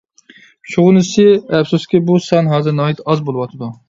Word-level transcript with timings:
شۇغىنىسى، 0.75 1.25
ئەپسۇسكى 1.57 2.01
بۇ 2.07 2.17
سان 2.29 2.49
ھازىر 2.53 2.75
ناھايىتى 2.79 3.07
ئاز 3.13 3.23
بولۇۋاتىدۇ. 3.29 3.71